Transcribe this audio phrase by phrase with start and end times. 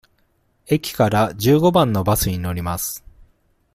[0.65, 3.03] 駅から十五番のバスに乗ります。